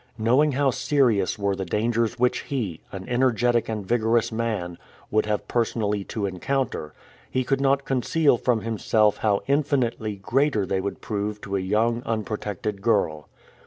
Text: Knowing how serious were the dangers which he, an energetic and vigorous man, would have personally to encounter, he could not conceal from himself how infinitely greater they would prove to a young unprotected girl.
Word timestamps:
Knowing 0.17 0.53
how 0.53 0.71
serious 0.71 1.37
were 1.37 1.55
the 1.55 1.63
dangers 1.63 2.17
which 2.17 2.39
he, 2.39 2.81
an 2.91 3.07
energetic 3.07 3.69
and 3.69 3.85
vigorous 3.85 4.31
man, 4.31 4.79
would 5.11 5.27
have 5.27 5.47
personally 5.47 6.03
to 6.03 6.25
encounter, 6.25 6.91
he 7.29 7.43
could 7.43 7.61
not 7.61 7.85
conceal 7.85 8.35
from 8.35 8.61
himself 8.61 9.17
how 9.17 9.41
infinitely 9.45 10.15
greater 10.15 10.65
they 10.65 10.81
would 10.81 11.01
prove 11.01 11.39
to 11.39 11.55
a 11.55 11.59
young 11.59 12.01
unprotected 12.03 12.81
girl. 12.81 13.29